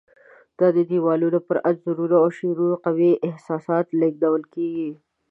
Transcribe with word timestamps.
د 0.59 0.61
دیوالونو 0.91 1.39
پر 1.47 1.57
انځورونو 1.69 2.15
او 2.23 2.29
شعرونو 2.37 2.75
قوي 2.85 3.11
احساسات 3.29 3.85
لېږدول 3.99 4.43
کېږي. 4.53 4.91